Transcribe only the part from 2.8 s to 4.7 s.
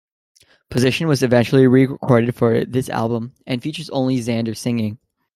album, and features only Zander